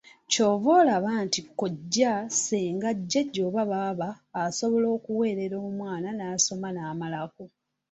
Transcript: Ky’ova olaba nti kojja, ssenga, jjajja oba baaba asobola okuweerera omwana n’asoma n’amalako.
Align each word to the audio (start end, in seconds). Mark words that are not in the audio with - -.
Ky’ova 0.31 0.69
olaba 0.81 1.11
nti 1.25 1.39
kojja, 1.59 2.13
ssenga, 2.33 2.89
jjajja 3.09 3.41
oba 3.49 3.63
baaba 3.71 4.09
asobola 4.43 4.87
okuweerera 4.97 5.57
omwana 5.67 6.09
n’asoma 6.13 6.67
n’amalako. 6.71 7.43